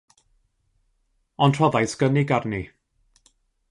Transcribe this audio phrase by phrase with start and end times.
[1.43, 2.63] Ond rhoddais gynnig arni.